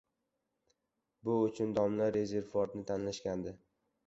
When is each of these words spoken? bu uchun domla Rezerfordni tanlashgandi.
bu 1.29 1.35
uchun 1.49 1.75
domla 1.79 2.09
Rezerfordni 2.17 2.85
tanlashgandi. 2.95 3.55